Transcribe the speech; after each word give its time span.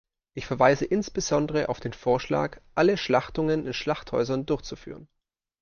Ich 0.33 0.47
verweise 0.47 0.85
insbesondere 0.85 1.69
auf 1.69 1.79
den 1.79 1.93
Vorschlag, 1.93 2.59
alle 2.73 2.97
Schlachtungen 2.97 3.67
in 3.67 3.73
Schlachthäusern 3.75 4.47
durchzuführen. 4.47 5.07